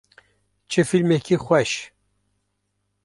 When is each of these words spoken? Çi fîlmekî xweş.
Çi 0.69 0.81
fîlmekî 0.87 1.37
xweş. 1.43 1.71